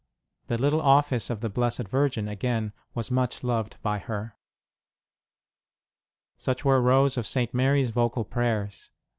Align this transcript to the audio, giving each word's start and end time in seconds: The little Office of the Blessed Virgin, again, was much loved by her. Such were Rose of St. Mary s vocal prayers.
The 0.47 0.57
little 0.57 0.81
Office 0.81 1.29
of 1.29 1.41
the 1.41 1.49
Blessed 1.49 1.87
Virgin, 1.87 2.27
again, 2.27 2.73
was 2.95 3.11
much 3.11 3.43
loved 3.43 3.79
by 3.83 3.99
her. 3.99 4.35
Such 6.39 6.65
were 6.65 6.81
Rose 6.81 7.17
of 7.17 7.27
St. 7.27 7.53
Mary 7.53 7.83
s 7.83 7.91
vocal 7.91 8.25
prayers. 8.25 8.89